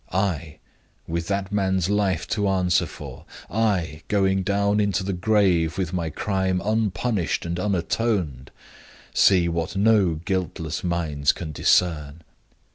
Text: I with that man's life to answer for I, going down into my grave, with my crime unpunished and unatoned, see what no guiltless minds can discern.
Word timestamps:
I 0.11 0.57
with 1.07 1.27
that 1.27 1.51
man's 1.51 1.87
life 1.87 2.27
to 2.29 2.47
answer 2.49 2.87
for 2.87 3.23
I, 3.51 4.01
going 4.07 4.41
down 4.41 4.79
into 4.79 5.03
my 5.05 5.11
grave, 5.11 5.77
with 5.77 5.93
my 5.93 6.09
crime 6.09 6.59
unpunished 6.65 7.45
and 7.45 7.59
unatoned, 7.59 8.49
see 9.13 9.47
what 9.47 9.75
no 9.75 10.15
guiltless 10.15 10.83
minds 10.83 11.31
can 11.33 11.51
discern. 11.51 12.23